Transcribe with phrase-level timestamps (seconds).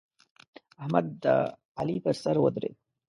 [0.81, 1.25] احمد د
[1.79, 2.75] علي پر سر ودرېد.